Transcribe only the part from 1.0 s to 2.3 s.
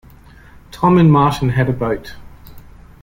Martin had a boat.